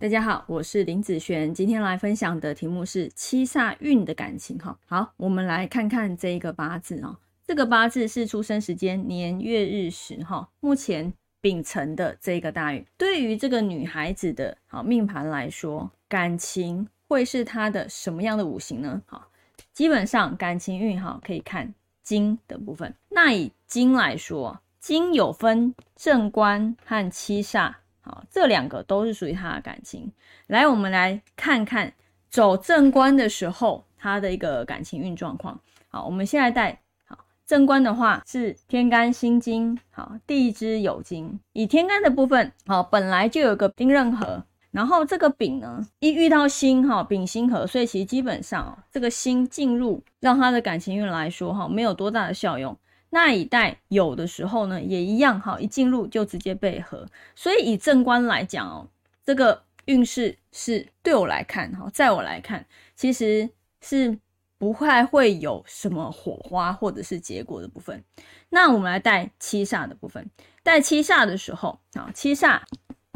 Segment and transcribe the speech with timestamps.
[0.00, 4.78] 大家好，我是林子璇，今天来分享的题目是七煞运的感情哈。
[4.86, 19.02] 好，我们来看看这一个八字啊，这个八字是出生时间年月日时哈，目前秉承的这个大运，对于这个女孩子的好命盘来说，感情会是她的什么样的五行呢？
[19.04, 19.28] 好，
[19.72, 21.74] 基本上感情运哈，可以看
[22.04, 22.94] 金的部分。
[23.08, 27.74] 那以金来说，金有分正官和七煞。
[28.08, 30.10] 好，这两个都是属于他的感情。
[30.46, 31.92] 来，我们来看看
[32.30, 35.60] 走正官的时候他的一个感情运状况。
[35.88, 41.38] 好，我们现在带好正官的话是天干辛金，好地支酉金。
[41.52, 52.74] 以天干的部分，好本来就有个丁壬合，然后这个丙呢一遇到辛，哈丙辛合，所以其实基本上这个辛进入让他的感情运来说，哈没有多大的效用。
[53.10, 58.86] 那一代有的时候呢，也一样哈，一进入就直接被合，所以以正官来讲哦，
[59.24, 63.48] 这个运势是对我来看哈，在我来看，其实
[63.80, 64.18] 是
[64.58, 68.04] 不太会有什么火花或者是结果的部分。
[68.50, 70.28] 那我们来带七煞的部分，
[70.62, 72.60] 带七煞的时候啊，七煞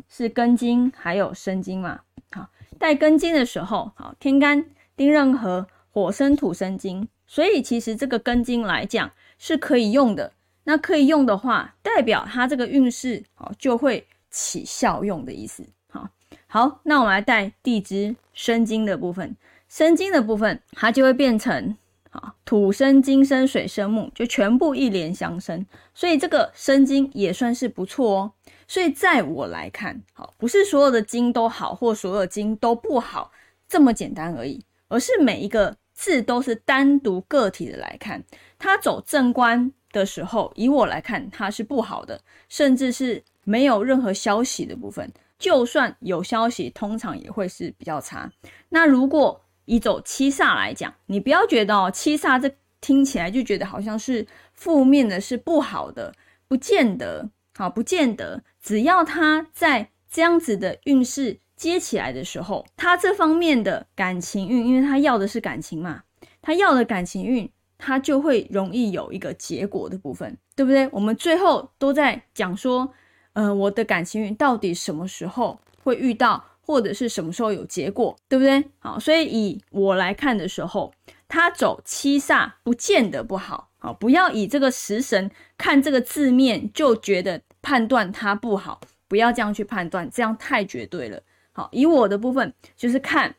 [0.09, 4.65] 是根金还有生金嘛，好，带根金的时候，好，天干
[4.97, 9.11] 丁壬合，火生土生金，所以其实这个根金来讲。
[9.45, 15.65] 是可以用的，那可以用的话，代表它这个运势哦就会起效用的意思。
[15.91, 16.09] 好，
[16.47, 19.37] 好，那我们来带地支生金的部分，
[19.69, 21.77] 生金的部分它就会变成
[22.11, 28.33] 啊土生金生水生木，就全部一连相生，所以这个生金也算是不错哦。
[28.69, 33.33] 所以在我来看，好，不是所有的金都好，或所有金都不好
[33.69, 35.77] 这么简单而已，而是每一个。
[35.95, 38.25] 字都是单独个体的来看，
[38.59, 45.13] 他走正官的时候，以我来看，他是不好的，甚至是没有任何消息的部分。
[45.39, 48.31] 就算有消息，通常也会是比较差。
[48.71, 56.15] 那如果以走七煞来讲，你不要觉得哦，七煞这听起来就觉得好像是负面的，是不好的，
[56.49, 58.43] 不见得好，不见得。
[58.61, 61.42] 只要他在这样子的运势。
[61.63, 66.03] 接起来的时候，他这方面的感情运，因为他要的是感情嘛，
[66.41, 70.89] 他要的感情运，他就会容易有一个结果的部分，对不对？
[70.91, 72.93] 我们最后都在讲说，
[73.35, 78.65] 呃，我的感情运到底什么时候会遇到，或者是什么时候有结果，对不对？
[78.81, 80.93] 好，所以以我来看的时候，
[81.29, 91.23] 他走七煞不见得不好，好，不要以这个食神看这个字面就觉得判断他不好，不要这样去判断，这样太绝对了。
[91.53, 93.35] 好，以我的部分就是看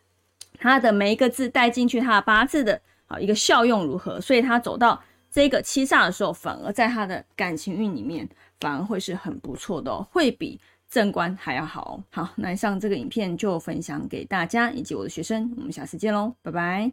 [0.59, 5.01] 他的每一个字带进去他的八字的好一个效用如何，所以他走到
[5.31, 8.27] 这个七煞的时候，反而在他的感情运里面
[8.59, 11.99] 反而会是很不错的哦，会比正官还要好。
[12.11, 16.81] 好，那以上这个影片就分享给大家以及我的学生，我们下次见喽，拜拜。